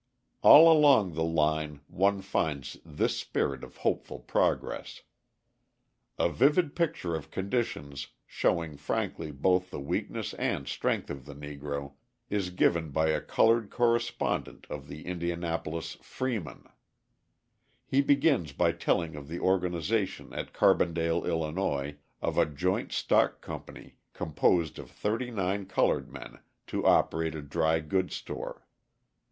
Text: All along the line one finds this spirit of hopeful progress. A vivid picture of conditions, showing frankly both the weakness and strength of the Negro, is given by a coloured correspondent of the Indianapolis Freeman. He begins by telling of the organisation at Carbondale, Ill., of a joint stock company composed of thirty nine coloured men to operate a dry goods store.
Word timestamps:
All 0.41 0.71
along 0.75 1.13
the 1.13 1.23
line 1.23 1.81
one 1.85 2.21
finds 2.23 2.75
this 2.83 3.17
spirit 3.19 3.63
of 3.63 3.77
hopeful 3.85 4.17
progress. 4.17 5.01
A 6.17 6.27
vivid 6.27 6.75
picture 6.75 7.13
of 7.15 7.29
conditions, 7.29 8.07
showing 8.25 8.77
frankly 8.77 9.29
both 9.29 9.69
the 9.69 9.79
weakness 9.79 10.33
and 10.33 10.67
strength 10.67 11.11
of 11.11 11.25
the 11.25 11.35
Negro, 11.35 11.93
is 12.31 12.49
given 12.49 12.89
by 12.89 13.09
a 13.09 13.21
coloured 13.21 13.69
correspondent 13.69 14.65
of 14.71 14.87
the 14.87 15.05
Indianapolis 15.05 15.93
Freeman. 16.01 16.63
He 17.85 18.01
begins 18.01 18.53
by 18.53 18.71
telling 18.71 19.15
of 19.15 19.27
the 19.27 19.39
organisation 19.39 20.33
at 20.33 20.51
Carbondale, 20.51 21.27
Ill., 21.27 21.95
of 22.23 22.39
a 22.39 22.45
joint 22.47 22.91
stock 22.91 23.39
company 23.39 23.97
composed 24.13 24.79
of 24.79 24.89
thirty 24.89 25.29
nine 25.29 25.67
coloured 25.67 26.11
men 26.11 26.39
to 26.65 26.87
operate 26.87 27.35
a 27.35 27.41
dry 27.43 27.79
goods 27.81 28.15
store. 28.15 28.65